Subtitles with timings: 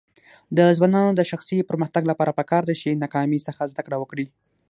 [0.57, 4.25] د ځوانانو د شخصي پرمختګ لپاره پکار ده چې ناکامۍ څخه زده کړه وکړي.